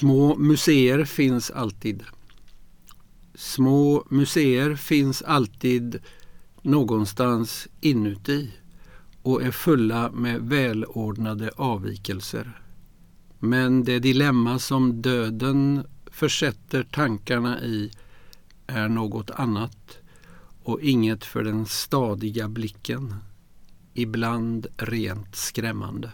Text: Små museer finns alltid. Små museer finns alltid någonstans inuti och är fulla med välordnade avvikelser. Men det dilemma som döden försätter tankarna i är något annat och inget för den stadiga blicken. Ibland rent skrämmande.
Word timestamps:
Små 0.00 0.36
museer 0.36 1.04
finns 1.04 1.50
alltid. 1.50 2.02
Små 3.34 4.04
museer 4.10 4.74
finns 4.74 5.22
alltid 5.22 5.98
någonstans 6.62 7.68
inuti 7.80 8.50
och 9.22 9.42
är 9.42 9.50
fulla 9.50 10.10
med 10.10 10.40
välordnade 10.40 11.50
avvikelser. 11.56 12.62
Men 13.38 13.84
det 13.84 13.98
dilemma 13.98 14.58
som 14.58 15.02
döden 15.02 15.86
försätter 16.06 16.82
tankarna 16.82 17.62
i 17.62 17.90
är 18.66 18.88
något 18.88 19.30
annat 19.30 19.98
och 20.62 20.80
inget 20.80 21.24
för 21.24 21.44
den 21.44 21.66
stadiga 21.66 22.48
blicken. 22.48 23.14
Ibland 23.94 24.66
rent 24.76 25.36
skrämmande. 25.36 26.12